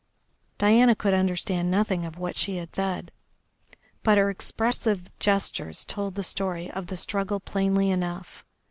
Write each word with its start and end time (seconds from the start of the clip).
Diana 0.57 0.95
could 0.95 1.13
understand 1.13 1.69
nothing 1.69 2.05
of 2.07 2.17
what 2.17 2.35
she 2.35 2.65
said, 2.73 3.11
but 4.01 4.17
her 4.17 4.31
expressive 4.31 5.11
gestures 5.19 5.85
told 5.85 6.15
the 6.15 6.23
story 6.23 6.71
of 6.71 6.87
the 6.87 6.97
struggle 6.97 7.39
plainly 7.39 7.91
enough. 7.91 8.43